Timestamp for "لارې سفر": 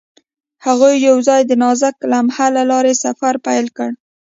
2.71-3.33